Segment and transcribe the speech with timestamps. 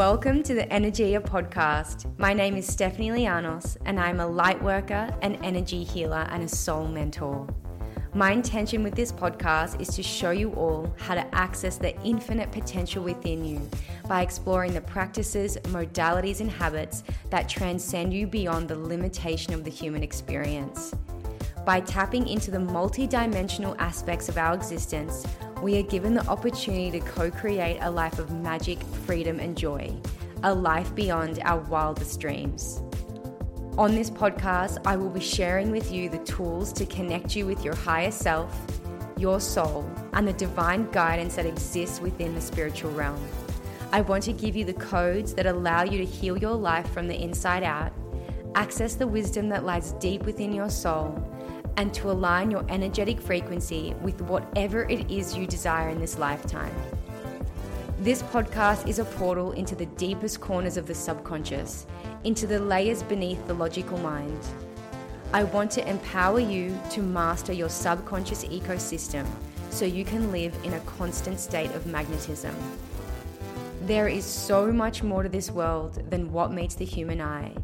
[0.00, 2.10] Welcome to the Energia podcast.
[2.18, 6.48] My name is Stephanie Lianos, and I'm a light worker, an energy healer, and a
[6.48, 7.46] soul mentor.
[8.14, 12.50] My intention with this podcast is to show you all how to access the infinite
[12.50, 13.60] potential within you
[14.08, 19.70] by exploring the practices, modalities, and habits that transcend you beyond the limitation of the
[19.70, 20.94] human experience.
[21.64, 25.26] By tapping into the multidimensional aspects of our existence,
[25.62, 29.94] we are given the opportunity to co create a life of magic, freedom, and joy,
[30.42, 32.82] a life beyond our wildest dreams.
[33.76, 37.62] On this podcast, I will be sharing with you the tools to connect you with
[37.62, 38.58] your higher self,
[39.18, 43.22] your soul, and the divine guidance that exists within the spiritual realm.
[43.92, 47.06] I want to give you the codes that allow you to heal your life from
[47.06, 47.92] the inside out,
[48.54, 51.22] access the wisdom that lies deep within your soul,
[51.76, 56.74] and to align your energetic frequency with whatever it is you desire in this lifetime.
[58.00, 61.86] This podcast is a portal into the deepest corners of the subconscious,
[62.24, 64.38] into the layers beneath the logical mind.
[65.32, 69.26] I want to empower you to master your subconscious ecosystem
[69.70, 72.54] so you can live in a constant state of magnetism.
[73.82, 77.54] There is so much more to this world than what meets the human eye.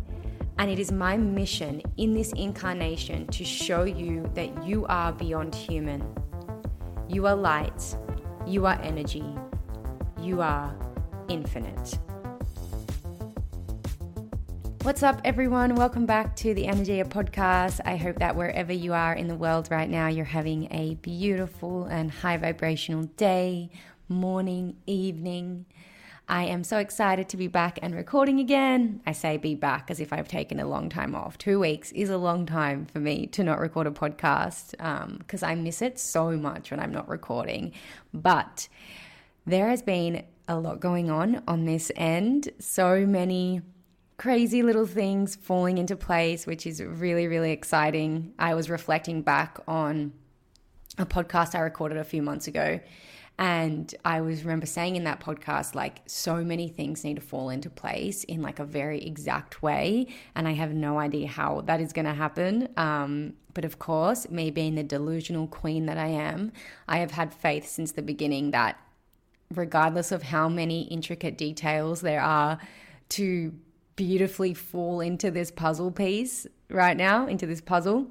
[0.58, 5.54] And it is my mission in this incarnation to show you that you are beyond
[5.54, 6.02] human.
[7.08, 7.94] You are light.
[8.46, 9.24] You are energy.
[10.18, 10.74] You are
[11.28, 11.98] infinite.
[14.80, 15.74] What's up, everyone?
[15.74, 17.80] Welcome back to the Energia podcast.
[17.84, 21.84] I hope that wherever you are in the world right now, you're having a beautiful
[21.84, 23.68] and high vibrational day,
[24.08, 25.66] morning, evening.
[26.28, 29.00] I am so excited to be back and recording again.
[29.06, 31.38] I say be back as if I've taken a long time off.
[31.38, 34.72] Two weeks is a long time for me to not record a podcast
[35.18, 37.72] because um, I miss it so much when I'm not recording.
[38.12, 38.68] But
[39.46, 42.48] there has been a lot going on on this end.
[42.58, 43.62] So many
[44.16, 48.32] crazy little things falling into place, which is really, really exciting.
[48.36, 50.12] I was reflecting back on
[50.98, 52.80] a podcast I recorded a few months ago
[53.38, 57.50] and I was remember saying in that podcast, like, so many things need to fall
[57.50, 60.06] into place in like a very exact way.
[60.34, 62.68] And I have no idea how that is going to happen.
[62.78, 66.52] Um, but of course, me being the delusional queen that I am,
[66.88, 68.80] I have had faith since the beginning that
[69.54, 72.58] regardless of how many intricate details there are
[73.10, 73.52] to
[73.96, 78.06] beautifully fall into this puzzle piece right now, into this puzzle,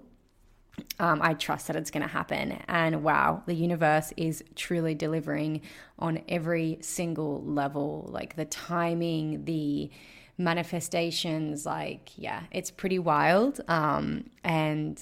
[0.99, 2.53] um, I trust that it's going to happen.
[2.67, 5.61] And wow, the universe is truly delivering
[5.99, 9.89] on every single level like the timing, the
[10.37, 11.65] manifestations.
[11.65, 13.61] Like, yeah, it's pretty wild.
[13.67, 15.01] Um, and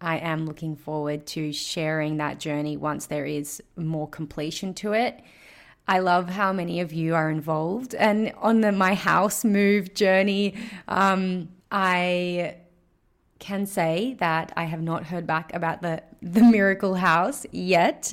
[0.00, 5.20] I am looking forward to sharing that journey once there is more completion to it.
[5.86, 7.94] I love how many of you are involved.
[7.94, 10.54] And on the my house move journey,
[10.86, 12.56] um, I
[13.38, 18.12] can say that I have not heard back about the the miracle house yet,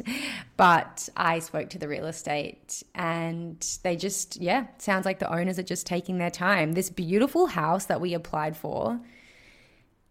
[0.57, 5.57] but I spoke to the real estate and they just yeah, sounds like the owners
[5.57, 6.73] are just taking their time.
[6.73, 8.99] This beautiful house that we applied for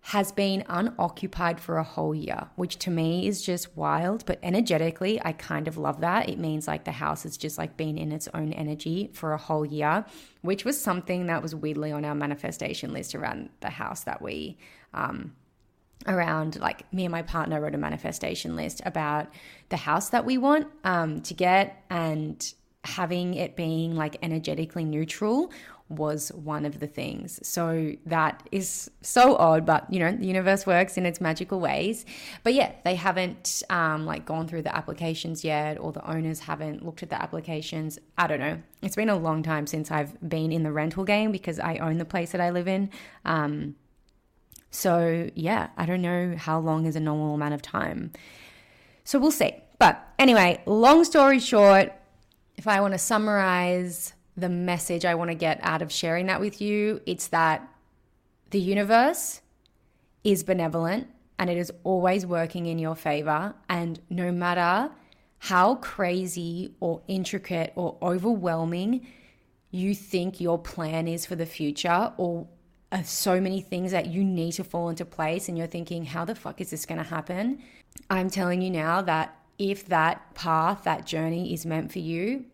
[0.09, 4.27] has been unoccupied for a whole year, which to me is just wild.
[4.27, 6.29] But energetically, I kind of love that.
[6.29, 9.39] It means like the house has just like been in its own energy for a
[9.39, 10.05] whole year,
[10.43, 14.59] which was something that was weirdly on our manifestation list around the house that we,
[14.95, 15.35] um,
[16.07, 19.29] around like me and my partner wrote a manifestation list about
[19.71, 25.51] the house that we want um, to get and having it being like energetically neutral
[25.89, 27.47] was one of the things.
[27.47, 32.07] So that is so odd, but you know, the universe works in its magical ways.
[32.43, 36.85] But yeah, they haven't um, like gone through the applications yet, or the owners haven't
[36.85, 37.99] looked at the applications.
[38.17, 38.61] I don't know.
[38.83, 41.99] It's been a long time since I've been in the rental game because I own
[41.99, 42.91] the place that I live in.
[43.25, 43.77] Um,
[44.75, 48.13] so yeah, I don't know how long is a normal amount of time.
[49.05, 49.55] So we'll see.
[49.79, 51.93] But anyway, long story short,
[52.57, 56.41] if I want to summarize the message I want to get out of sharing that
[56.41, 57.01] with you.
[57.07, 57.69] It's that
[58.51, 59.41] the universe
[60.23, 63.55] is benevolent and it is always working in your favor.
[63.69, 64.91] And no matter
[65.39, 69.07] how crazy or intricate or overwhelming
[69.71, 72.47] you think your plan is for the future, or
[73.03, 76.35] so many things that you need to fall into place, and you're thinking, how the
[76.35, 77.63] fuck is this going to happen?
[78.11, 82.47] I'm telling you now that if that path, that journey is meant for you,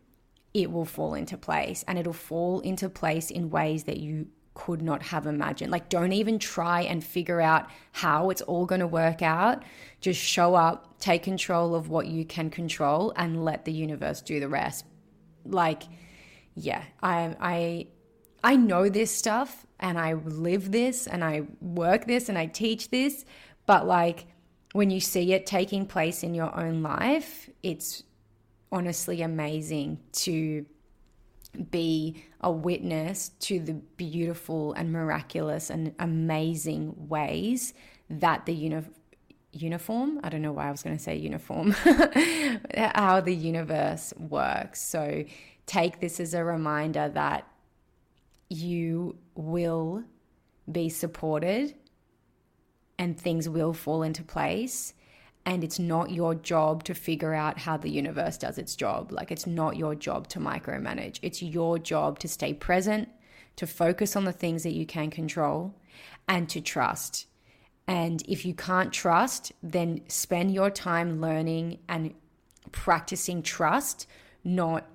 [0.53, 4.83] it will fall into place and it'll fall into place in ways that you could
[4.83, 5.71] not have imagined.
[5.71, 9.63] Like, don't even try and figure out how it's all going to work out.
[10.01, 14.41] Just show up, take control of what you can control, and let the universe do
[14.41, 14.85] the rest.
[15.45, 15.85] Like,
[16.55, 17.87] yeah, I I
[18.43, 22.91] I know this stuff and I live this and I work this and I teach
[22.91, 23.25] this,
[23.67, 24.27] but like
[24.73, 28.03] when you see it taking place in your own life, it's
[28.73, 30.65] honestly amazing to
[31.71, 37.75] be a witness to the beautiful and miraculous and amazing ways
[38.09, 38.85] that the uni-
[39.53, 41.73] uniform, I don't know why I was going to say uniform,
[42.95, 44.81] how the universe works.
[44.81, 45.25] So
[45.67, 47.50] take this as a reminder that
[48.51, 50.05] you will
[50.71, 51.75] be supported
[52.99, 54.93] and things will fall into place.
[55.47, 59.11] And it's not your job to figure out how the universe does its job.
[59.11, 61.19] Like, it's not your job to micromanage.
[61.23, 63.09] It's your job to stay present,
[63.57, 65.75] to focus on the things that you can control,
[66.29, 67.27] and to trust.
[67.87, 72.15] And if you can't trust, then spend your time learning and
[72.71, 74.07] practicing trust,
[74.45, 74.87] not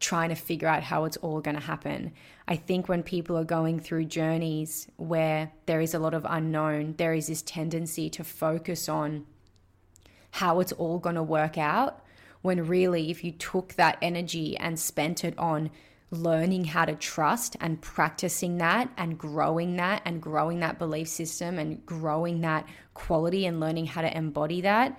[0.00, 2.12] trying to figure out how it's all going to happen.
[2.46, 6.94] I think when people are going through journeys where there is a lot of unknown,
[6.98, 9.26] there is this tendency to focus on
[10.32, 12.04] how it's all going to work out.
[12.42, 15.70] When really, if you took that energy and spent it on
[16.10, 21.58] learning how to trust and practicing that and growing that and growing that belief system
[21.58, 24.98] and growing that quality and learning how to embody that,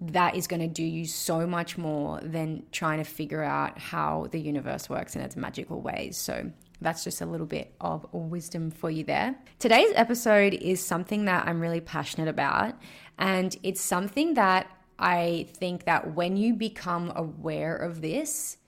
[0.00, 4.28] that is going to do you so much more than trying to figure out how
[4.30, 6.16] the universe works in its magical ways.
[6.16, 6.50] So,
[6.82, 9.36] that's just a little bit of wisdom for you there.
[9.58, 12.74] Today's episode is something that I'm really passionate about,
[13.18, 14.66] and it's something that
[14.98, 18.58] I think that when you become aware of this,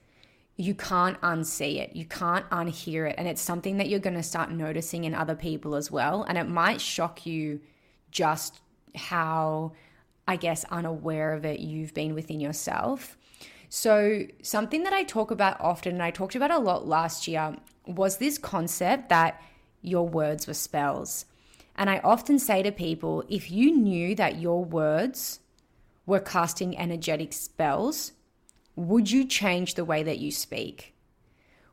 [0.55, 1.95] you can't unsee it.
[1.95, 3.15] You can't unhear it.
[3.17, 6.23] And it's something that you're going to start noticing in other people as well.
[6.23, 7.61] And it might shock you
[8.11, 8.61] just
[8.95, 9.73] how
[10.27, 13.17] I guess, unaware of it you've been within yourself.
[13.69, 17.55] So, something that I talk about often, and I talked about a lot last year,
[17.85, 19.41] was this concept that
[19.81, 21.25] your words were spells.
[21.75, 25.39] And I often say to people if you knew that your words
[26.05, 28.13] were casting energetic spells,
[28.75, 30.95] would you change the way that you speak?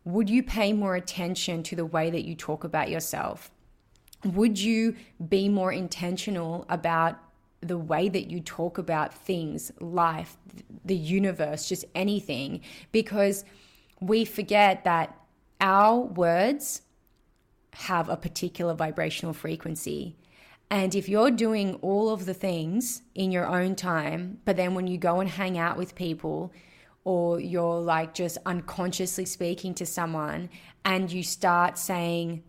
[0.05, 3.51] Would you pay more attention to the way that you talk about yourself?
[4.25, 4.97] Would you
[5.29, 7.19] be more intentional about
[7.61, 10.37] the way that you talk about things, life,
[10.85, 12.61] the universe, just anything,
[12.93, 13.45] because
[14.01, 15.17] we forget that
[15.61, 16.83] our words
[17.75, 20.17] have a particular vibrational frequency.
[20.71, 24.87] And if you're doing all of the things in your own time, but then when
[24.87, 26.53] you go and hang out with people,
[27.05, 30.51] or you're like just unconsciously speaking to someone
[30.85, 32.43] and you start saying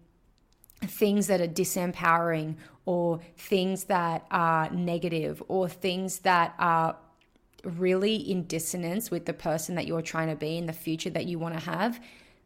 [0.82, 2.56] things that are disempowering
[2.86, 6.96] or things that are negative or things that are
[7.64, 11.26] really in dissonance with the person that you're trying to be in the future that
[11.26, 12.00] you want to have,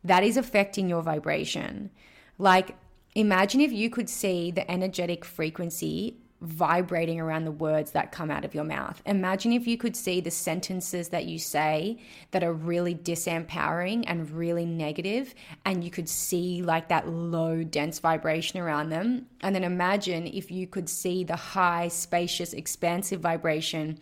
[0.03, 1.89] that is affecting your vibration.
[2.37, 2.75] Like,
[3.15, 8.45] imagine if you could see the energetic frequency vibrating around the words that come out
[8.45, 9.01] of your mouth.
[9.06, 11.97] Imagine if you could see the sentences that you say
[12.31, 15.33] that are really disempowering and really negative,
[15.65, 19.25] and you could see like that low, dense vibration around them.
[19.42, 24.00] And then imagine if you could see the high, spacious, expansive vibration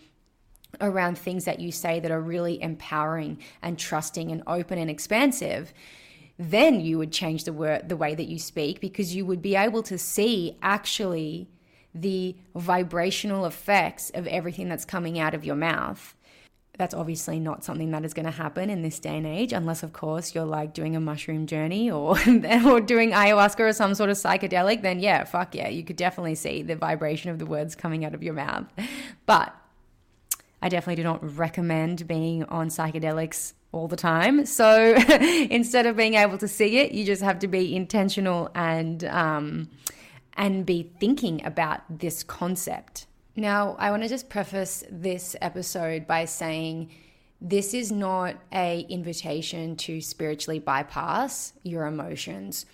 [0.82, 5.72] around things that you say that are really empowering and trusting and open and expansive
[6.40, 9.56] then you would change the word the way that you speak because you would be
[9.56, 11.48] able to see actually
[11.96, 16.16] the vibrational effects of everything that's coming out of your mouth.
[16.76, 19.84] That's obviously not something that is going to happen in this day and age, unless,
[19.84, 22.12] of course, you're like doing a mushroom journey or,
[22.66, 24.82] or doing ayahuasca or some sort of psychedelic.
[24.82, 28.16] Then, yeah, fuck yeah, you could definitely see the vibration of the words coming out
[28.16, 28.66] of your mouth.
[29.28, 29.56] But
[30.64, 34.46] I definitely do not recommend being on psychedelics all the time.
[34.46, 34.96] So
[35.50, 39.70] instead of being able to see it, you just have to be intentional and um,
[40.36, 43.06] and be thinking about this concept.
[43.36, 46.92] Now, I want to just preface this episode by saying
[47.42, 52.66] this is not a invitation to spiritually bypass your emotions.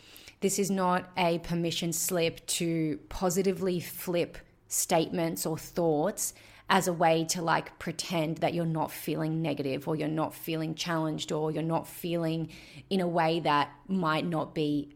[0.42, 4.38] This is not a permission slip to positively flip
[4.68, 6.34] statements or thoughts
[6.70, 10.76] as a way to like pretend that you're not feeling negative or you're not feeling
[10.76, 12.50] challenged or you're not feeling
[12.90, 14.94] in a way that might not be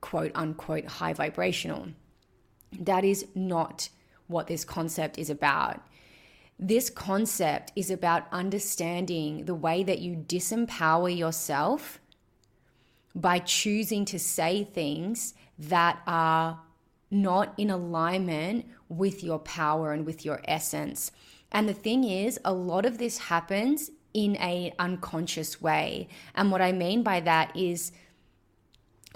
[0.00, 1.88] quote unquote high vibrational.
[2.78, 3.88] That is not
[4.26, 5.80] what this concept is about.
[6.58, 12.00] This concept is about understanding the way that you disempower yourself
[13.14, 16.60] by choosing to say things that are
[17.10, 21.10] not in alignment with your power and with your essence.
[21.50, 26.08] And the thing is, a lot of this happens in a unconscious way.
[26.34, 27.92] And what I mean by that is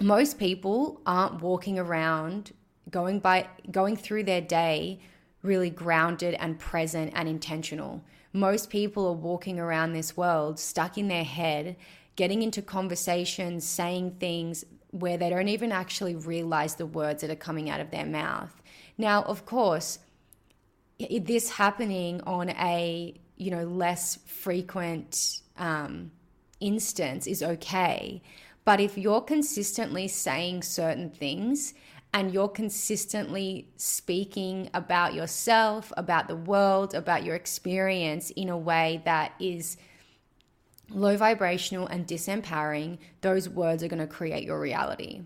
[0.01, 2.51] most people aren't walking around
[2.89, 4.99] going by going through their day
[5.41, 8.03] really grounded and present and intentional.
[8.33, 11.77] Most people are walking around this world stuck in their head,
[12.15, 17.35] getting into conversations, saying things where they don't even actually realize the words that are
[17.35, 18.61] coming out of their mouth.
[18.97, 19.99] Now, of course,
[20.97, 26.11] this happening on a you know less frequent um,
[26.59, 28.21] instance is okay
[28.65, 31.75] but if you're consistently saying certain things
[32.13, 39.01] and you're consistently speaking about yourself, about the world, about your experience in a way
[39.05, 39.77] that is
[40.89, 45.21] low vibrational and disempowering, those words are going to create your reality.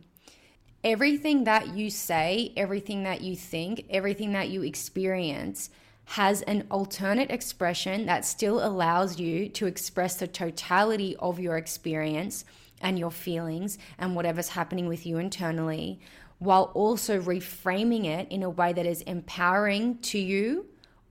[0.84, 5.70] Everything that you say, everything that you think, everything that you experience
[6.06, 12.46] has an alternate expression that still allows you to express the totality of your experience
[12.82, 16.00] and your feelings and whatever's happening with you internally
[16.40, 20.66] while also reframing it in a way that is empowering to you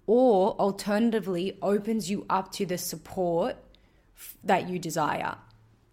[0.06, 3.56] or alternatively opens you up to the support
[4.42, 5.36] that you desire.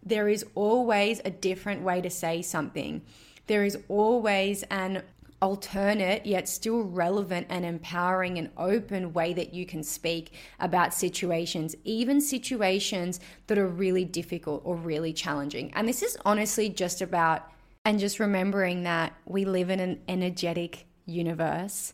[0.02, 3.02] There is always a different way to say something.
[3.48, 5.04] There is always an
[5.46, 11.76] alternate yet still relevant and empowering and open way that you can speak about situations,
[11.84, 15.72] even situations that are really difficult or really challenging.
[15.76, 17.52] And this is honestly just about
[17.86, 21.94] and just remembering that we live in an energetic universe.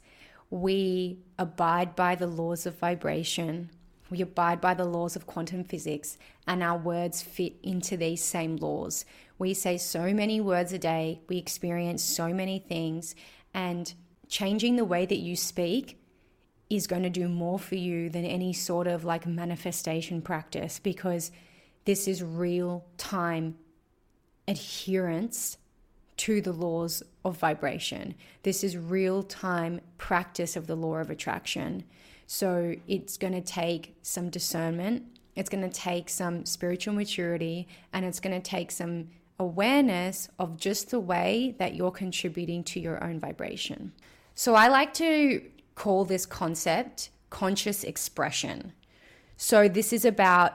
[0.49, 3.69] We abide by the laws of vibration.
[4.09, 6.17] We abide by the laws of quantum physics,
[6.47, 9.05] and our words fit into these same laws.
[9.39, 13.15] We say so many words a day, we experience so many things,
[13.53, 13.93] and
[14.27, 15.97] changing the way that you speak
[16.69, 21.31] is going to do more for you than any sort of like manifestation practice because
[21.85, 23.55] this is real time
[24.47, 25.57] adherence
[26.17, 28.15] to the laws of vibration.
[28.43, 31.83] This is real time practice of the law of attraction.
[32.27, 35.03] So it's going to take some discernment,
[35.35, 39.09] it's going to take some spiritual maturity, and it's going to take some
[39.41, 43.91] awareness of just the way that you're contributing to your own vibration.
[44.35, 45.41] So I like to
[45.75, 48.73] call this concept conscious expression.
[49.37, 50.53] So this is about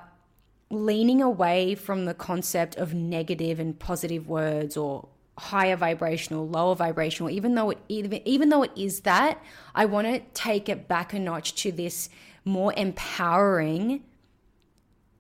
[0.70, 7.30] leaning away from the concept of negative and positive words or higher vibrational, lower vibrational,
[7.30, 9.42] even though it even, even though it is that,
[9.74, 12.08] I want to take it back a notch to this
[12.44, 14.04] more empowering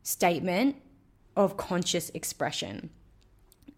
[0.02, 0.76] statement
[1.36, 2.90] of conscious expression.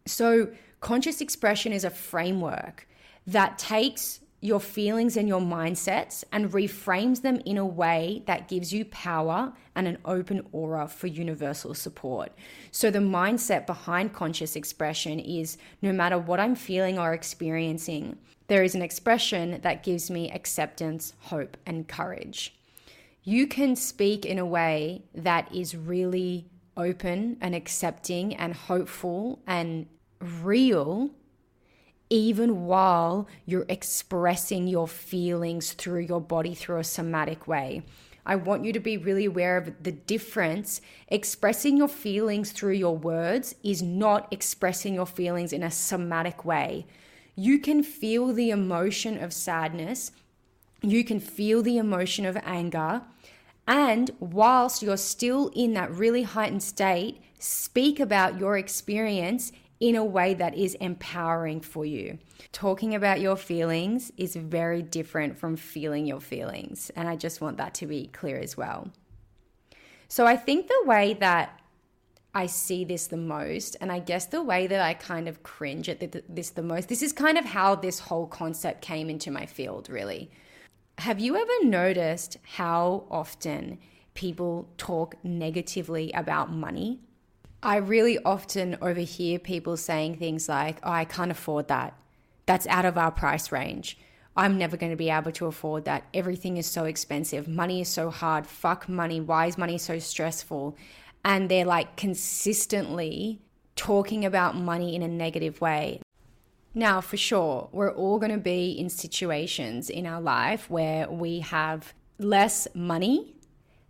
[0.08, 0.48] So,
[0.80, 2.88] conscious expression is a framework
[3.26, 8.72] that takes your feelings and your mindsets and reframes them in a way that gives
[8.72, 12.32] you power and an open aura for universal support.
[12.70, 18.62] So, the mindset behind conscious expression is no matter what I'm feeling or experiencing, there
[18.62, 22.54] is an expression that gives me acceptance, hope, and courage.
[23.24, 26.46] You can speak in a way that is really
[26.78, 29.86] open and accepting and hopeful and
[30.20, 31.10] real
[32.10, 37.82] even while you're expressing your feelings through your body through a somatic way.
[38.24, 40.80] I want you to be really aware of the difference.
[41.08, 46.86] Expressing your feelings through your words is not expressing your feelings in a somatic way.
[47.36, 50.12] You can feel the emotion of sadness,
[50.82, 53.02] you can feel the emotion of anger,
[53.66, 60.04] and whilst you're still in that really heightened state, speak about your experience in a
[60.04, 62.18] way that is empowering for you.
[62.52, 66.90] Talking about your feelings is very different from feeling your feelings.
[66.96, 68.90] And I just want that to be clear as well.
[70.08, 71.60] So I think the way that
[72.34, 75.88] I see this the most, and I guess the way that I kind of cringe
[75.88, 79.46] at this the most, this is kind of how this whole concept came into my
[79.46, 80.30] field, really.
[80.98, 83.78] Have you ever noticed how often
[84.14, 87.00] people talk negatively about money?
[87.62, 91.94] I really often overhear people saying things like, oh, I can't afford that.
[92.46, 93.98] That's out of our price range.
[94.36, 96.04] I'm never going to be able to afford that.
[96.14, 97.48] Everything is so expensive.
[97.48, 98.46] Money is so hard.
[98.46, 99.20] Fuck money.
[99.20, 100.76] Why is money so stressful?
[101.24, 103.40] And they're like consistently
[103.74, 106.00] talking about money in a negative way.
[106.74, 111.40] Now, for sure, we're all going to be in situations in our life where we
[111.40, 113.34] have less money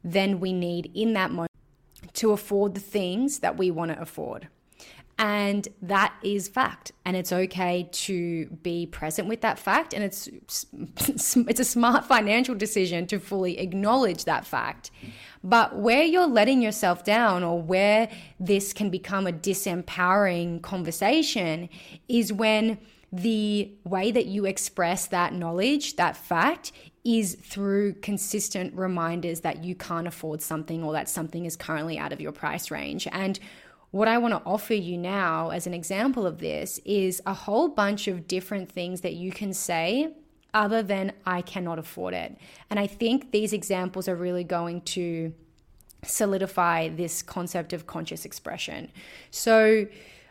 [0.02, 1.47] than we need in that moment
[2.14, 4.48] to afford the things that we want to afford.
[5.20, 6.92] And that is fact.
[7.04, 9.92] And it's okay to be present with that fact.
[9.92, 10.28] And it's,
[10.72, 14.92] it's a smart financial decision to fully acknowledge that fact.
[15.42, 21.68] But where you're letting yourself down or where this can become a disempowering conversation
[22.08, 22.78] is when
[23.12, 26.72] the way that you express that knowledge, that fact,
[27.04, 32.12] is through consistent reminders that you can't afford something or that something is currently out
[32.12, 33.08] of your price range.
[33.10, 33.38] And
[33.90, 37.68] what I want to offer you now, as an example of this, is a whole
[37.68, 40.12] bunch of different things that you can say
[40.52, 42.36] other than I cannot afford it.
[42.68, 45.32] And I think these examples are really going to
[46.04, 48.90] solidify this concept of conscious expression.
[49.30, 49.86] So,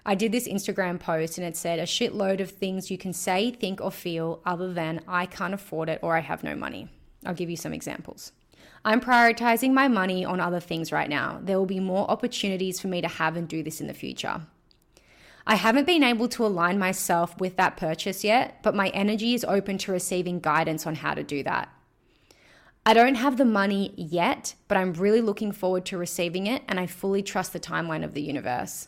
[0.10, 3.52] I did this Instagram post and it said a shitload of things you can say,
[3.52, 6.88] think, or feel other than I can't afford it or I have no money.
[7.26, 8.32] I'll give you some examples.
[8.86, 11.42] I'm prioritizing my money on other things right now.
[11.44, 14.44] There will be more opportunities for me to have and do this in the future.
[15.46, 19.44] I haven't been able to align myself with that purchase yet, but my energy is
[19.44, 21.68] open to receiving guidance on how to do that.
[22.86, 26.80] I don't have the money yet, but I'm really looking forward to receiving it, and
[26.80, 28.88] I fully trust the timeline of the universe.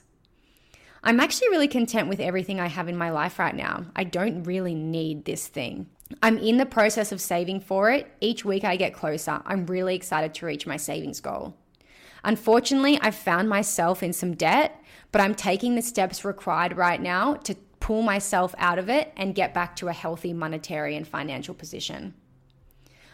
[1.04, 3.86] I'm actually really content with everything I have in my life right now.
[3.96, 5.88] I don't really need this thing.
[6.22, 8.12] I'm in the process of saving for it.
[8.20, 9.42] Each week I get closer.
[9.46, 11.56] I'm really excited to reach my savings goal.
[12.24, 17.36] Unfortunately, I've found myself in some debt, but I'm taking the steps required right now
[17.36, 21.54] to pull myself out of it and get back to a healthy monetary and financial
[21.54, 22.14] position.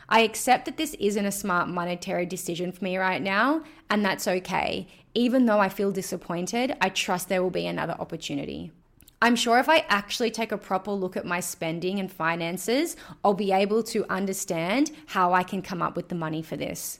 [0.07, 4.27] I accept that this isn't a smart monetary decision for me right now, and that's
[4.27, 4.87] okay.
[5.13, 8.71] Even though I feel disappointed, I trust there will be another opportunity.
[9.21, 13.33] I'm sure if I actually take a proper look at my spending and finances, I'll
[13.33, 16.99] be able to understand how I can come up with the money for this.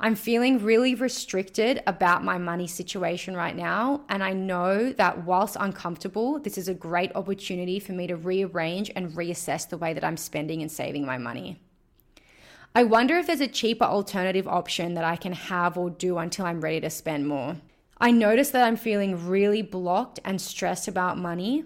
[0.00, 4.02] I'm feeling really restricted about my money situation right now.
[4.08, 8.92] And I know that whilst uncomfortable, this is a great opportunity for me to rearrange
[8.94, 11.60] and reassess the way that I'm spending and saving my money.
[12.78, 16.46] I wonder if there's a cheaper alternative option that I can have or do until
[16.46, 17.56] I'm ready to spend more.
[18.00, 21.64] I notice that I'm feeling really blocked and stressed about money.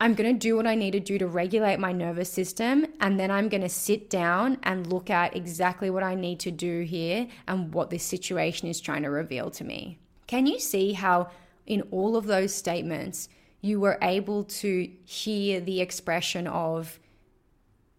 [0.00, 3.20] I'm going to do what I need to do to regulate my nervous system, and
[3.20, 6.80] then I'm going to sit down and look at exactly what I need to do
[6.84, 9.98] here and what this situation is trying to reveal to me.
[10.26, 11.28] Can you see how,
[11.66, 13.28] in all of those statements,
[13.60, 16.98] you were able to hear the expression of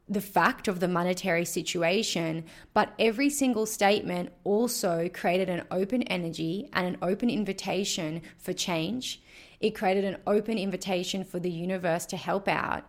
[0.10, 6.70] the fact of the monetary situation, but every single statement also created an open energy
[6.74, 9.22] and an open invitation for change.
[9.60, 12.86] It created an open invitation for the universe to help out.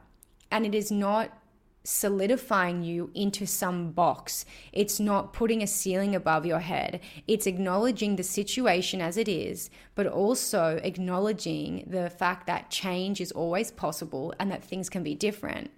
[0.50, 1.37] And it is not
[1.85, 4.44] solidifying you into some box.
[4.72, 7.00] It's not putting a ceiling above your head.
[7.26, 13.33] It's acknowledging the situation as it is, but also acknowledging the fact that change is
[13.33, 15.70] always possible and that things can be different.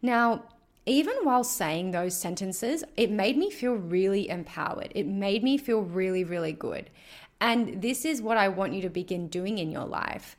[0.00, 0.44] Now,
[0.88, 4.92] even while saying those sentences, it made me feel really empowered.
[4.94, 6.90] It made me feel really, really good.
[7.40, 10.36] And this is what I want you to begin doing in your life.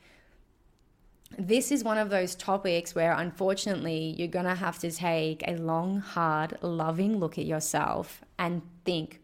[1.38, 5.55] This is one of those topics where, unfortunately, you're going to have to take a
[5.55, 9.21] long, hard, loving look at yourself and think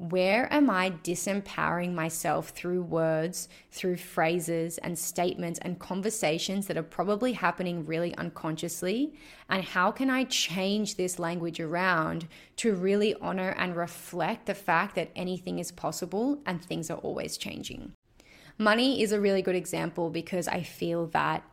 [0.00, 6.82] where am I disempowering myself through words, through phrases and statements and conversations that are
[6.82, 9.12] probably happening really unconsciously?
[9.50, 14.94] And how can I change this language around to really honor and reflect the fact
[14.94, 17.92] that anything is possible and things are always changing?
[18.56, 21.44] Money is a really good example because I feel that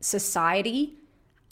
[0.00, 0.94] society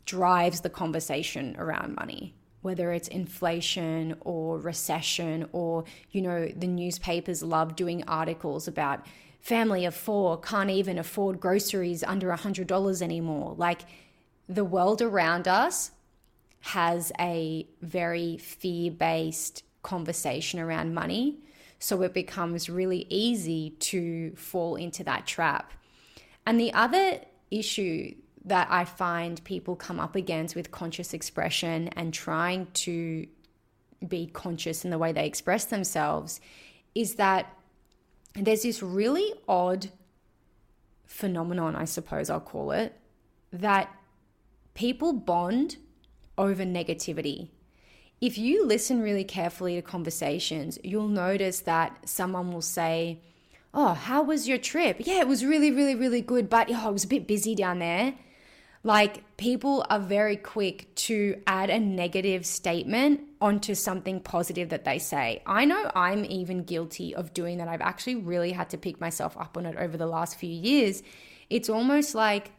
[0.07, 7.43] drives the conversation around money whether it's inflation or recession or you know the newspapers
[7.43, 9.05] love doing articles about
[9.41, 13.55] family of 4 can't even afford groceries under a $100 anymore.
[13.59, 13.83] Like
[14.49, 15.91] the world around us
[16.61, 21.41] has a very fear-based conversation around money
[21.79, 25.75] so it becomes really easy to fall into that trap.
[26.47, 28.15] And the other issue
[28.45, 33.27] that I find people come up against with conscious expression and trying to
[34.07, 36.41] be conscious in the way they express themselves
[36.95, 37.51] is that
[38.35, 39.89] there's this really odd
[41.07, 42.99] phenomenon, I suppose I'll call it,
[43.53, 43.91] that
[44.75, 45.77] people bond
[46.37, 47.49] over negativity.
[48.21, 53.21] If you listen really carefully to conversations, you'll notice that someone will say,
[53.77, 54.99] Oh, how was your trip?
[55.01, 57.81] Yeah, it was really, really, really good, but oh, I was a bit busy down
[57.81, 58.15] there.
[58.87, 64.99] Like people are very quick to add a negative statement onto something positive that they
[64.99, 65.43] say.
[65.47, 67.67] I know I'm even guilty of doing that.
[67.67, 71.03] I've actually really had to pick myself up on it over the last few years.
[71.51, 72.53] it's almost like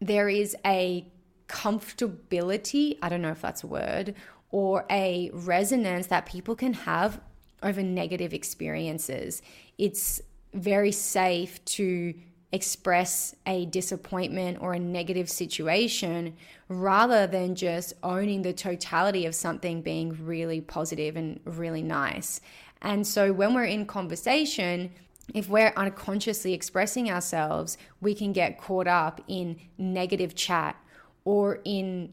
[0.00, 1.06] there is a
[1.48, 4.14] comfortability, I don't know if that's a word,
[4.50, 7.20] or a resonance that people can have
[7.62, 9.42] over negative experiences.
[9.78, 10.20] It's
[10.52, 12.14] very safe to
[12.52, 16.36] express a disappointment or a negative situation
[16.68, 22.40] rather than just owning the totality of something being really positive and really nice.
[22.82, 24.90] And so when we're in conversation,
[25.34, 30.76] if we're unconsciously expressing ourselves, we can get caught up in negative chat
[31.24, 32.12] or in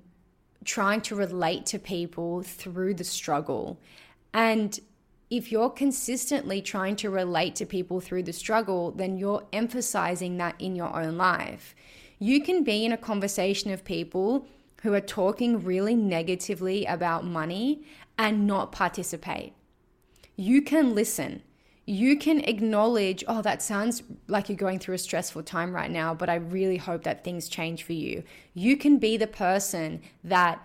[0.63, 3.79] trying to relate to people through the struggle.
[4.33, 4.79] And
[5.29, 10.55] if you're consistently trying to relate to people through the struggle, then you're emphasizing that
[10.59, 11.75] in your own life.
[12.17, 14.47] You can be in a conversation of people
[14.81, 17.83] who are talking really negatively about money
[18.17, 19.53] and not participate.
[20.35, 21.43] You can listen.
[21.85, 26.13] You can acknowledge, oh, that sounds like you're going through a stressful time right now,
[26.13, 28.23] but I really hope that things change for you.
[28.53, 30.61] You can be the person that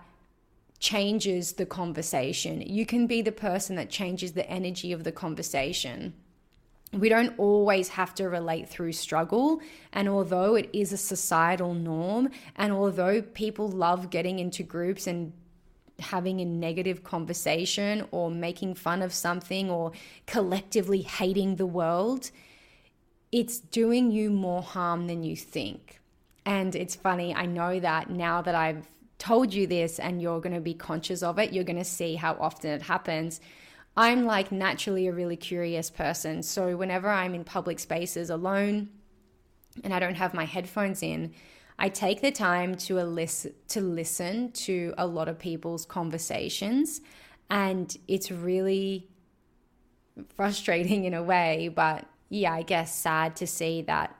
[0.79, 2.61] changes the conversation.
[2.61, 6.13] You can be the person that changes the energy of the conversation.
[6.93, 9.59] We don't always have to relate through struggle.
[9.91, 15.33] And although it is a societal norm, and although people love getting into groups and
[15.99, 19.91] having a negative conversation or making fun of something or
[20.25, 22.31] collectively hating the world,
[23.31, 25.99] it's doing you more harm than you think.
[26.45, 28.87] And it's funny, I know that now that I've
[29.25, 32.13] told you this and you're going to be conscious of it, you're going to see
[32.13, 33.41] how often it happens.
[33.97, 36.43] I'm like naturally a really curious person.
[36.43, 38.89] So whenever I'm in public spaces alone
[39.83, 41.33] and I don't have my headphones in,
[41.79, 47.01] I take the time to listen to listen to a lot of people's conversations
[47.49, 49.07] and it's really
[50.35, 54.15] frustrating in a way, but yeah, I guess sad to see that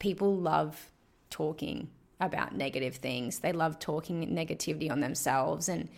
[0.00, 0.90] people love
[1.30, 1.88] talking
[2.20, 3.38] about negative things.
[3.38, 5.68] They love talking negativity on themselves.
[5.68, 5.88] And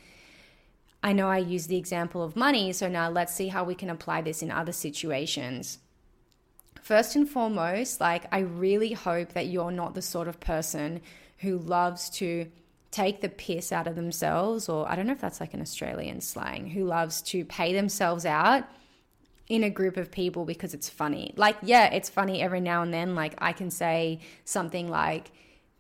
[1.02, 3.90] I know I use the example of money, so now let's see how we can
[3.90, 5.78] apply this in other situations.
[6.80, 11.00] First and foremost, like, I really hope that you're not the sort of person
[11.38, 12.46] who loves to
[12.90, 16.20] take the piss out of themselves, or I don't know if that's like an Australian
[16.20, 18.64] slang, who loves to pay themselves out
[19.48, 21.34] in a group of people because it's funny.
[21.36, 23.14] Like, yeah, it's funny every now and then.
[23.14, 25.32] Like, I can say something like,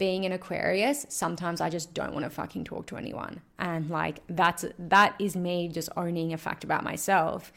[0.02, 3.40] being an Aquarius, sometimes I just don't want to fucking talk to anyone.
[3.60, 7.52] And like that's that is me just owning a fact about myself.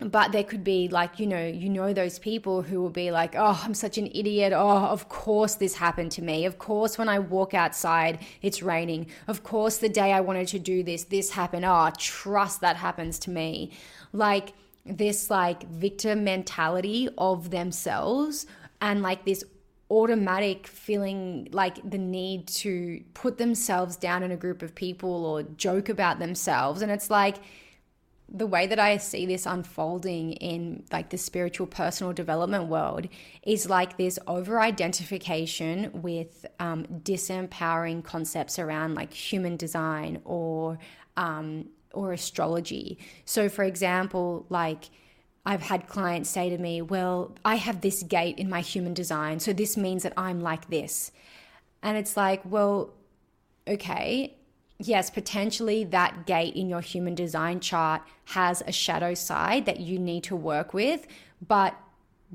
[0.00, 3.36] But there could be like, you know, you know those people who will be like,
[3.36, 4.52] "Oh, I'm such an idiot.
[4.52, 6.46] Oh, of course this happened to me.
[6.46, 9.06] Of course when I walk outside, it's raining.
[9.28, 11.64] Of course the day I wanted to do this, this happened.
[11.64, 13.70] Oh, trust that happens to me."
[14.12, 14.52] Like
[14.84, 18.46] this like victim mentality of themselves
[18.80, 19.44] and like this
[19.90, 25.42] automatic feeling like the need to put themselves down in a group of people or
[25.42, 27.36] joke about themselves and it's like
[28.28, 33.06] the way that I see this unfolding in like the spiritual personal development world
[33.42, 40.78] is like this over identification with um, disempowering concepts around like human design or
[41.16, 42.98] um, or astrology.
[43.24, 44.90] So, for example, like
[45.46, 49.40] I've had clients say to me, Well, I have this gate in my human design,
[49.40, 51.12] so this means that I'm like this.
[51.82, 52.94] And it's like, Well,
[53.68, 54.36] okay,
[54.78, 59.98] yes, potentially that gate in your human design chart has a shadow side that you
[59.98, 61.06] need to work with,
[61.46, 61.74] but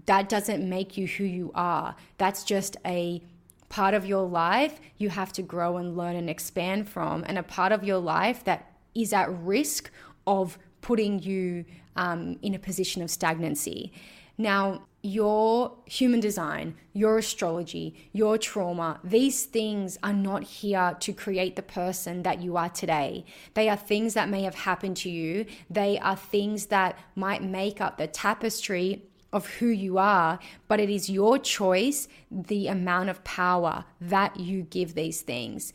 [0.05, 1.95] that doesn't make you who you are.
[2.17, 3.21] That's just a
[3.69, 7.43] part of your life you have to grow and learn and expand from, and a
[7.43, 9.91] part of your life that is at risk
[10.25, 11.65] of putting you
[11.99, 13.91] um, in a position of stagnancy.
[14.37, 21.57] Now, your human design, your astrology, your trauma, these things are not here to create
[21.57, 23.25] the person that you are today.
[23.53, 25.45] They are things that may have happened to you.
[25.69, 30.89] They are things that might make up the tapestry of who you are, but it
[30.89, 35.73] is your choice the amount of power that you give these things.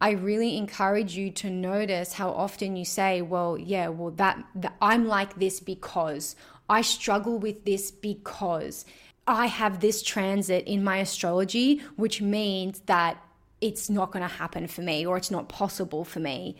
[0.00, 4.76] I really encourage you to notice how often you say, well, yeah, well, that, that
[4.80, 6.36] I'm like this because
[6.68, 8.84] I struggle with this because
[9.26, 13.22] I have this transit in my astrology, which means that
[13.60, 16.56] it's not going to happen for me or it's not possible for me.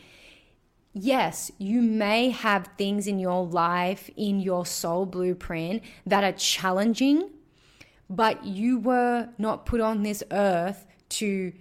[0.94, 7.28] Yes, you may have things in your life, in your soul blueprint that are challenging,
[8.08, 11.52] but you were not put on this earth to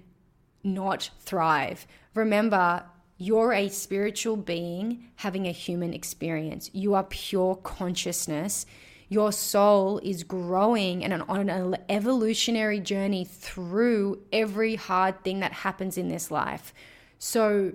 [0.65, 1.87] not thrive.
[2.13, 2.83] Remember,
[3.17, 6.69] you're a spiritual being having a human experience.
[6.73, 8.65] You are pure consciousness.
[9.07, 15.97] Your soul is growing and on an evolutionary journey through every hard thing that happens
[15.97, 16.73] in this life.
[17.19, 17.73] So,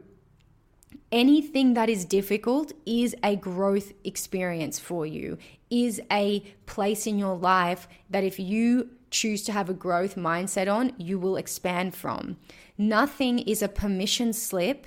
[1.12, 5.38] anything that is difficult is a growth experience for you,
[5.70, 10.73] is a place in your life that if you choose to have a growth mindset
[10.73, 12.37] on, you will expand from.
[12.79, 14.87] Nothing is a permission slip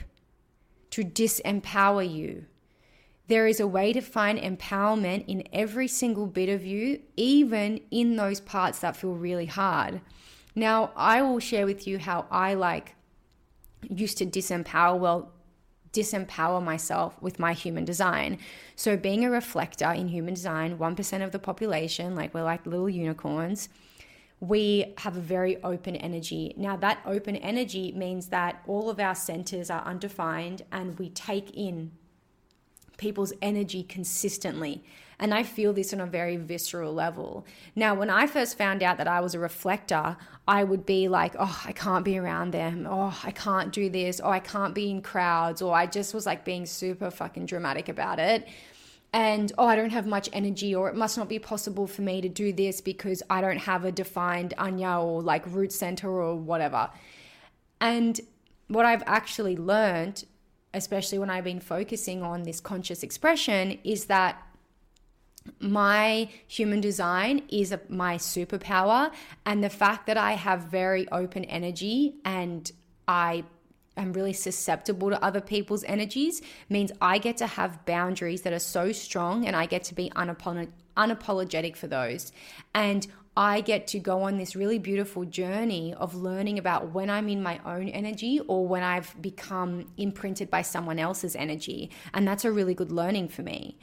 [0.91, 2.45] to disempower you.
[3.27, 8.15] There is a way to find empowerment in every single bit of you, even in
[8.15, 10.01] those parts that feel really hard.
[10.55, 12.95] Now, I will share with you how I like
[13.89, 15.31] used to disempower well
[15.93, 18.39] disempower myself with my human design.
[18.75, 22.89] So being a reflector in human design, 1% of the population, like we're like little
[22.89, 23.69] unicorns,
[24.43, 26.53] we have a very open energy.
[26.57, 31.51] Now, that open energy means that all of our centers are undefined and we take
[31.55, 31.93] in
[32.97, 34.83] people's energy consistently.
[35.17, 37.45] And I feel this on a very visceral level.
[37.73, 41.35] Now, when I first found out that I was a reflector, I would be like,
[41.39, 42.85] oh, I can't be around them.
[42.89, 44.19] Oh, I can't do this.
[44.21, 45.61] Oh, I can't be in crowds.
[45.61, 48.45] Or I just was like being super fucking dramatic about it
[49.13, 52.19] and oh, I don't have much energy, or it must not be possible for me
[52.19, 56.35] to do this because I don't have a defined Ajna or like root center or
[56.35, 56.89] whatever.
[57.79, 58.19] And
[58.69, 60.25] what I've actually learned,
[60.73, 64.41] especially when I've been focusing on this conscious expression, is that
[65.59, 69.11] my human design is a, my superpower.
[69.45, 72.71] And the fact that I have very open energy and
[73.07, 73.43] I
[74.01, 78.59] am really susceptible to other people's energies means I get to have boundaries that are
[78.59, 82.31] so strong and I get to be unapolog- unapologetic for those.
[82.73, 87.29] And I get to go on this really beautiful journey of learning about when I'm
[87.29, 91.89] in my own energy or when I've become imprinted by someone else's energy.
[92.13, 93.79] And that's a really good learning for me.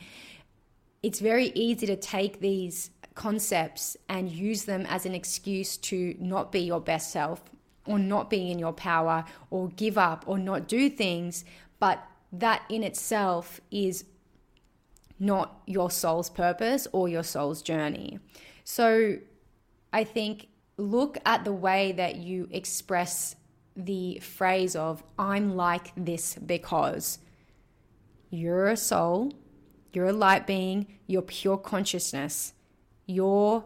[1.02, 6.52] It's very easy to take these concepts and use them as an excuse to not
[6.52, 7.42] be your best self
[7.90, 11.44] or not being in your power or give up or not do things,
[11.78, 14.04] but that in itself is
[15.18, 18.18] not your soul's purpose or your soul's journey.
[18.64, 19.18] So
[19.92, 23.36] I think look at the way that you express
[23.76, 27.18] the phrase of, I'm like this because
[28.30, 29.32] you're a soul,
[29.92, 32.54] you're a light being, you're pure consciousness.
[33.06, 33.64] Your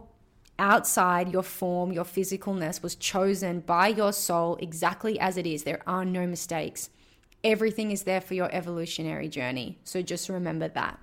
[0.59, 5.65] outside your form, your physicalness was chosen by your soul exactly as it is.
[5.65, 6.91] There are no mistakes.
[7.43, 9.79] Everything is there for your evolutionary journey.
[9.85, 10.99] So just remember that.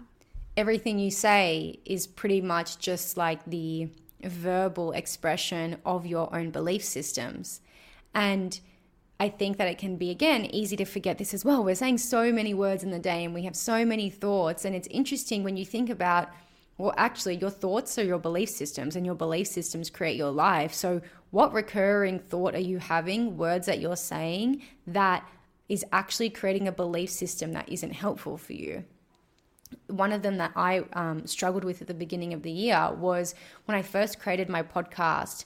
[0.58, 3.90] Everything you say is pretty much just like the
[4.24, 7.62] verbal expression of your own belief systems.
[8.14, 8.60] And
[9.20, 11.64] I think that it can be, again, easy to forget this as well.
[11.64, 14.66] We're saying so many words in the day and we have so many thoughts.
[14.66, 16.30] And it's interesting when you think about
[16.78, 20.74] well, actually, your thoughts are your belief systems, and your belief systems create your life.
[20.74, 25.28] So, what recurring thought are you having, words that you're saying that
[25.70, 28.84] is actually creating a belief system that isn't helpful for you?
[29.88, 33.36] One of them that I um, struggled with at the beginning of the year was
[33.66, 35.46] when I first created my podcast.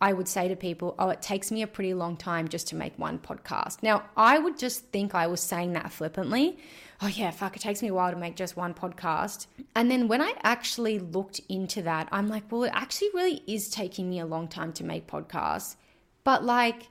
[0.00, 2.76] I would say to people, Oh, it takes me a pretty long time just to
[2.76, 3.82] make one podcast.
[3.82, 6.58] Now, I would just think I was saying that flippantly,
[7.02, 9.46] oh yeah, fuck, it takes me a while to make just one podcast.
[9.74, 13.68] And then when I actually looked into that, I'm like, well, it actually really is
[13.68, 15.76] taking me a long time to make podcasts.
[16.24, 16.88] But like,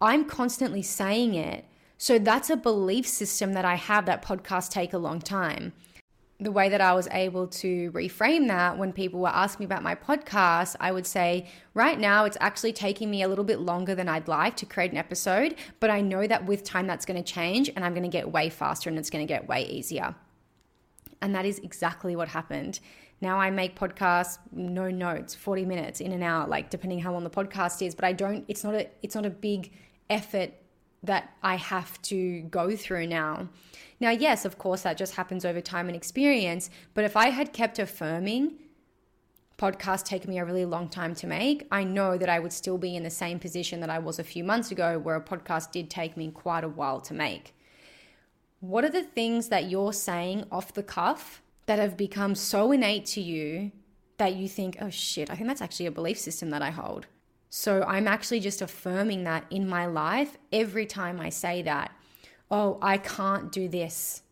[0.00, 1.64] I'm constantly saying it.
[1.96, 5.72] So that's a belief system that I have that podcasts take a long time
[6.44, 9.82] the way that I was able to reframe that when people were asking me about
[9.82, 13.94] my podcast, I would say, right now it's actually taking me a little bit longer
[13.94, 17.22] than I'd like to create an episode, but I know that with time that's going
[17.22, 19.66] to change and I'm going to get way faster and it's going to get way
[19.66, 20.14] easier.
[21.22, 22.78] And that is exactly what happened.
[23.22, 27.24] Now I make podcasts, no notes, 40 minutes in and out, like depending how long
[27.24, 29.72] the podcast is, but I don't, it's not a, it's not a big
[30.10, 30.52] effort
[31.04, 33.48] that I have to go through now.
[34.00, 36.70] Now, yes, of course, that just happens over time and experience.
[36.94, 38.54] But if I had kept affirming,
[39.58, 42.78] podcast taking me a really long time to make, I know that I would still
[42.78, 45.70] be in the same position that I was a few months ago, where a podcast
[45.70, 47.54] did take me quite a while to make.
[48.60, 53.06] What are the things that you're saying off the cuff that have become so innate
[53.06, 53.72] to you
[54.16, 57.06] that you think, oh shit, I think that's actually a belief system that I hold?
[57.56, 61.92] So I'm actually just affirming that in my life every time I say that.
[62.50, 64.22] Oh, I can't do this.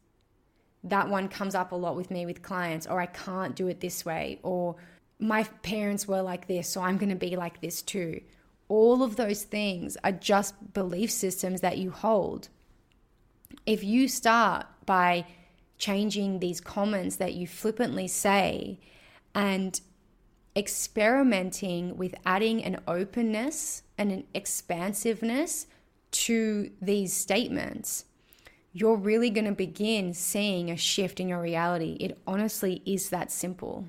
[0.83, 3.79] That one comes up a lot with me with clients, or I can't do it
[3.79, 4.75] this way, or
[5.21, 8.23] my parents were like this, so I'm going to be like this too.
[8.67, 12.49] All of those things are just belief systems that you hold.
[13.65, 15.27] If you start by
[15.79, 18.81] changing these comments that you flippantly say
[19.33, 19.81] and
[20.55, 25.67] experimenting with adding an openness and an expansiveness
[26.11, 28.05] to these statements,
[28.73, 31.97] you're really going to begin seeing a shift in your reality.
[32.01, 33.87] It honestly is that simple.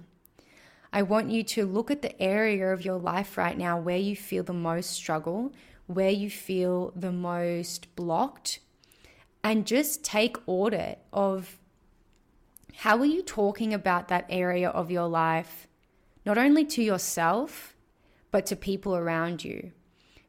[0.92, 4.16] I want you to look at the area of your life right now where you
[4.16, 5.52] feel the most struggle,
[5.88, 8.60] where you feel the most blocked,
[9.44, 11.58] and just take audit of
[12.76, 15.68] how are you talking about that area of your life,
[16.26, 17.76] not only to yourself,
[18.32, 19.72] but to people around you.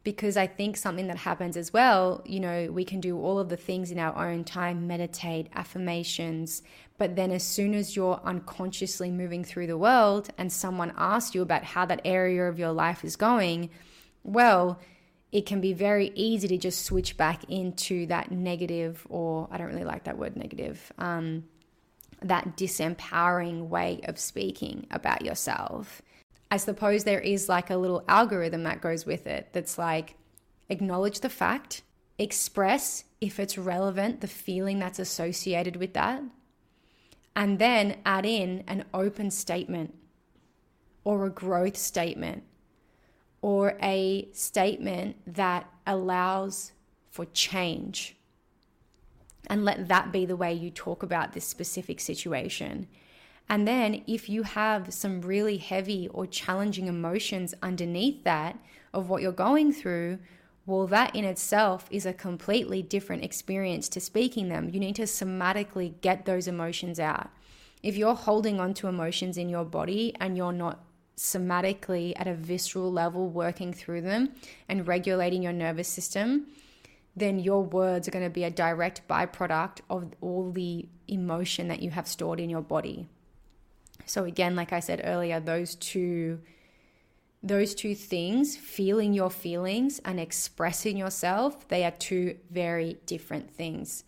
[0.02, 3.48] Because I think something that happens as well, you know, we can do all of
[3.48, 6.62] the things in our own time, meditate, affirmations,
[6.98, 11.40] but then as soon as you're unconsciously moving through the world and someone asks you
[11.40, 13.70] about how that area of your life is going,
[14.22, 14.78] well,
[15.32, 19.66] it can be very easy to just switch back into that negative, or I don't
[19.66, 21.44] really like that word negative, um,
[22.24, 26.02] that disempowering way of speaking about yourself.
[26.50, 30.16] I suppose there is like a little algorithm that goes with it that's like
[30.68, 31.82] acknowledge the fact,
[32.18, 36.22] express if it's relevant, the feeling that's associated with that,
[37.36, 39.94] and then add in an open statement
[41.02, 42.44] or a growth statement
[43.42, 46.72] or a statement that allows
[47.10, 48.16] for change.
[49.48, 52.88] And let that be the way you talk about this specific situation.
[53.48, 58.58] And then, if you have some really heavy or challenging emotions underneath that
[58.94, 60.18] of what you're going through,
[60.66, 64.70] well, that in itself is a completely different experience to speaking them.
[64.70, 67.28] You need to somatically get those emotions out.
[67.82, 70.82] If you're holding on to emotions in your body and you're not
[71.18, 74.30] somatically at a visceral level working through them
[74.68, 76.46] and regulating your nervous system,
[77.16, 81.80] then your words are going to be a direct byproduct of all the emotion that
[81.80, 83.08] you have stored in your body.
[84.06, 86.40] So again, like I said earlier, those two
[87.42, 94.04] those two things, feeling your feelings and expressing yourself, they are two very different things.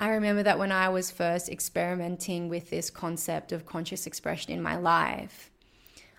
[0.00, 4.62] I remember that when I was first experimenting with this concept of conscious expression in
[4.62, 5.50] my life,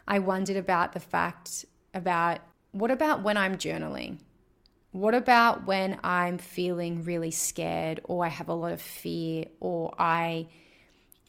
[0.08, 4.20] I wondered about the fact about what about when I'm journaling?
[4.96, 9.94] What about when I'm feeling really scared or I have a lot of fear or
[10.00, 10.48] I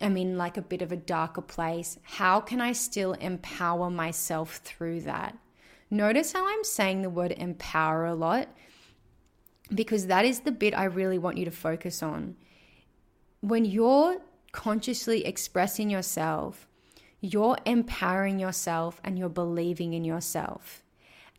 [0.00, 4.59] am in like a bit of a darker place, how can I still empower myself
[4.59, 5.37] through that?
[5.90, 8.46] Notice how I'm saying the word empower a lot
[9.74, 12.37] because that is the bit I really want you to focus on.
[13.40, 14.18] When you're
[14.52, 16.68] consciously expressing yourself,
[17.20, 20.85] you're empowering yourself and you're believing in yourself.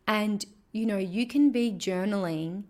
[0.06, 0.46] And
[0.78, 2.63] you know, you can be journaling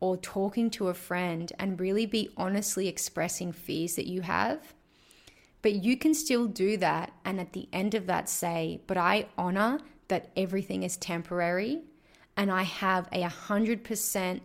[0.00, 4.74] or talking to a friend and really be honestly expressing fears that you have
[5.62, 7.12] but you can still do that.
[7.24, 11.82] And at the end of that, say, but I honor that everything is temporary
[12.36, 14.40] and I have a 100%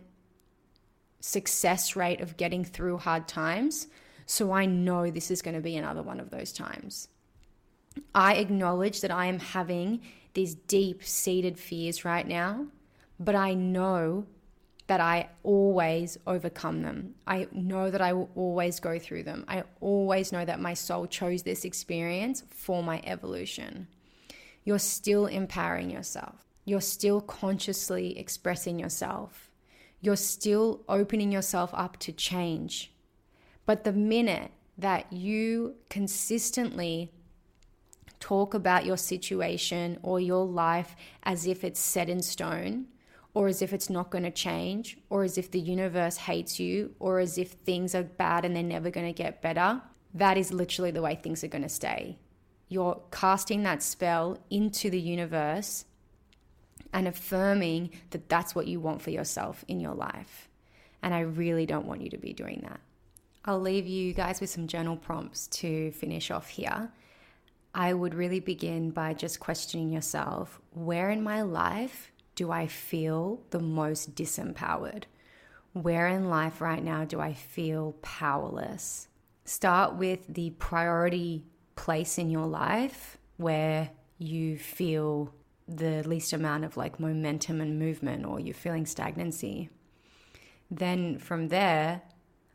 [1.20, 3.88] success rate of getting through hard times.
[4.26, 7.08] So I know this is going to be another one of those times.
[8.14, 10.00] I acknowledge that I am having
[10.34, 12.66] these deep seated fears right now,
[13.18, 14.26] but I know
[14.88, 17.14] that I always overcome them.
[17.26, 19.44] I know that I will always go through them.
[19.46, 23.86] I always know that my soul chose this experience for my evolution.
[24.64, 26.36] You're still empowering yourself.
[26.64, 29.50] You're still consciously expressing yourself.
[30.00, 32.92] You're still opening yourself up to change.
[33.66, 37.12] But the minute that you consistently
[38.20, 42.86] talk about your situation or your life as if it's set in stone,
[43.34, 46.94] or as if it's not going to change, or as if the universe hates you,
[46.98, 49.80] or as if things are bad and they're never going to get better,
[50.14, 52.18] that is literally the way things are going to stay.
[52.68, 55.84] You're casting that spell into the universe
[56.92, 60.48] and affirming that that's what you want for yourself in your life.
[61.02, 62.80] And I really don't want you to be doing that.
[63.44, 66.90] I'll leave you guys with some journal prompts to finish off here.
[67.74, 73.42] I would really begin by just questioning yourself where in my life do I feel
[73.50, 75.02] the most disempowered?
[75.72, 79.08] Where in life right now do I feel powerless?
[79.44, 81.42] Start with the priority
[81.74, 85.34] place in your life where you feel
[85.66, 89.68] the least amount of like momentum and movement or you're feeling stagnancy.
[90.70, 92.02] Then from there,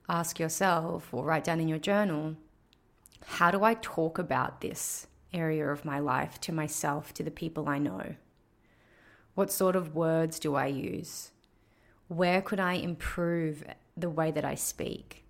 [0.07, 2.38] ask yourself or write down in your journal
[3.26, 7.68] how do I talk about this area of my life to myself, to the people
[7.68, 8.16] I know?
[9.36, 11.31] What sort of words do I use?
[12.07, 13.63] Where could I improve
[13.97, 15.23] the way that I speak?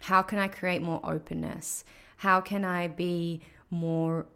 [0.00, 1.84] How can I create more openness?
[2.18, 4.26] How can I be more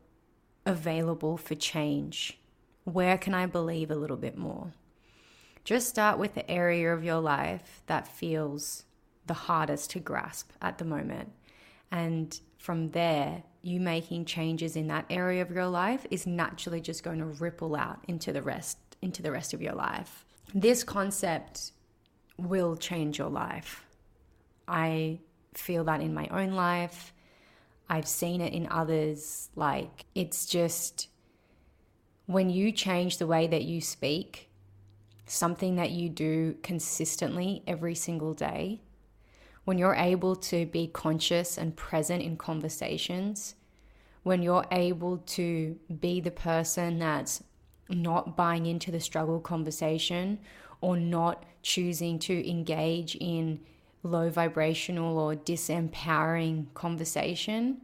[0.67, 2.39] available for change?
[2.85, 4.73] Where can I believe a little bit more?
[5.65, 8.85] Just start with the area of your life that feels
[9.27, 11.33] the hardest to grasp at the moment.
[11.91, 17.03] And from there, you making changes in that area of your life is naturally just
[17.03, 20.25] going to ripple out into the rest into the rest of your life.
[20.55, 21.73] This concept
[22.39, 23.85] will change your life.
[24.67, 25.21] I
[25.53, 27.13] feel that in my own life.
[27.89, 29.51] I've seen it in others.
[29.55, 31.09] Like, it's just
[32.27, 34.49] when you change the way that you speak,
[35.27, 38.81] something that you do consistently every single day,
[39.65, 43.55] when you're able to be conscious and present in conversations,
[44.23, 47.43] when you're able to be the person that's
[47.89, 50.39] not buying into the struggle conversation
[50.81, 53.61] or not choosing to engage in
[54.03, 57.81] low vibrational or disempowering conversation,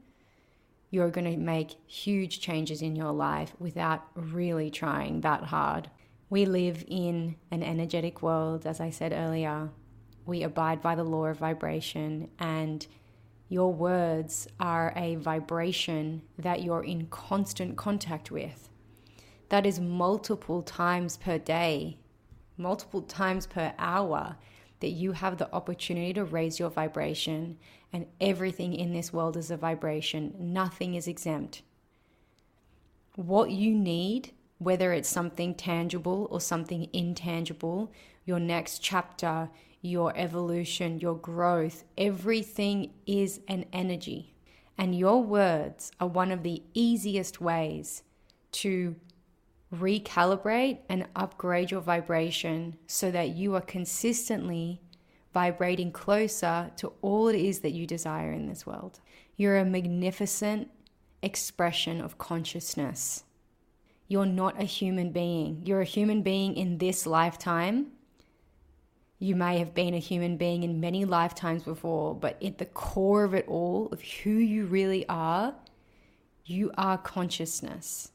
[0.91, 5.89] you're going to make huge changes in your life without really trying that hard.
[6.29, 9.71] We live in an energetic world, as I said earlier.
[10.27, 12.87] We abide by the law of vibration, and
[13.49, 18.70] your words are a vibration that you're in constant contact with.
[19.51, 21.99] That is multiple times per day,
[22.57, 24.37] multiple times per hour
[24.81, 27.59] that you have the opportunity to raise your vibration,
[27.93, 30.35] and everything in this world is a vibration.
[30.39, 31.63] Nothing is exempt.
[33.17, 37.93] What you need, whether it's something tangible or something intangible,
[38.25, 39.51] your next chapter,
[39.83, 44.33] your evolution, your growth, everything is an energy.
[44.79, 48.03] And your words are one of the easiest ways
[48.53, 48.95] to
[49.75, 54.81] recalibrate and upgrade your vibration so that you are consistently
[55.33, 59.01] vibrating closer to all it is that you desire in this world.
[59.37, 60.71] You're a magnificent
[61.23, 63.25] expression of consciousness.
[64.09, 65.63] You're not a human being.
[65.65, 67.93] You're a human being in this lifetime.
[69.21, 73.23] You may have been a human being in many lifetimes before, but at the core
[73.23, 75.55] of it all, of who you really are,
[76.45, 78.10] you are consciousness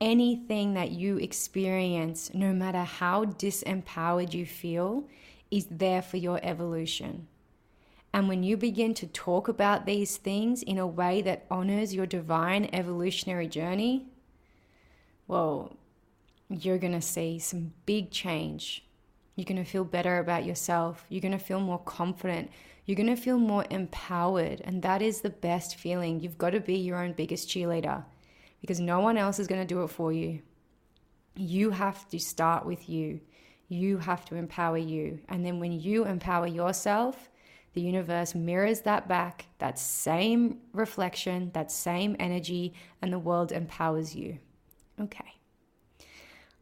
[0.00, 5.04] anything that you experience, no matter how disempowered you feel,
[5.50, 7.26] is there for your evolution.
[8.12, 12.06] And when you begin to talk about these things in a way that honors your
[12.06, 14.06] divine evolutionary journey,
[15.28, 15.76] well,
[16.48, 18.84] you're going to see some big change.
[19.36, 21.04] You're going to feel better about yourself.
[21.08, 22.50] You're going to feel more confident.
[22.84, 24.60] You're going to feel more empowered.
[24.64, 26.18] And that is the best feeling.
[26.18, 28.04] You've got to be your own biggest cheerleader
[28.60, 30.40] because no one else is going to do it for you.
[31.36, 33.20] You have to start with you.
[33.68, 35.20] You have to empower you.
[35.28, 37.30] And then when you empower yourself,
[37.72, 44.14] the universe mirrors that back, that same reflection, that same energy, and the world empowers
[44.14, 44.38] you.
[45.00, 45.34] Okay.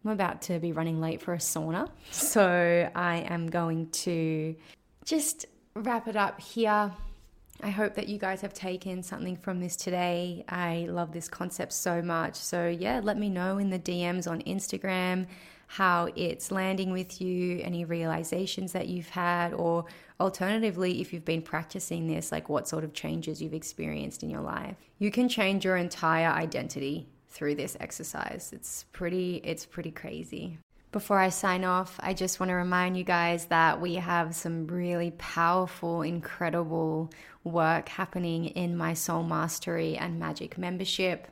[0.04, 4.54] I'm about to be running late for a sauna, so I am going to
[5.04, 6.92] just wrap it up here.
[7.62, 10.44] I hope that you guys have taken something from this today.
[10.48, 12.36] I love this concept so much.
[12.36, 15.26] So, yeah, let me know in the DMs on Instagram
[15.66, 19.84] how it's landing with you, any realizations that you've had, or
[20.18, 24.40] alternatively, if you've been practicing this, like what sort of changes you've experienced in your
[24.40, 24.76] life.
[24.98, 28.50] You can change your entire identity through this exercise.
[28.52, 30.58] It's pretty it's pretty crazy.
[30.90, 34.66] Before I sign off, I just want to remind you guys that we have some
[34.66, 37.10] really powerful, incredible
[37.44, 41.28] work happening in my Soul Mastery and Magic membership.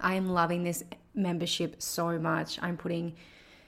[0.00, 0.82] I am loving this
[1.14, 2.58] membership so much.
[2.60, 3.14] I'm putting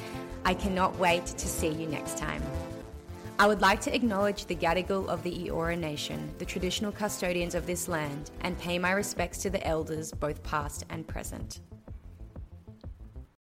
[0.44, 2.42] I cannot wait to see you next time.
[3.40, 7.66] I would like to acknowledge the Gadigal of the Eora Nation, the traditional custodians of
[7.66, 11.60] this land, and pay my respects to the elders, both past and present.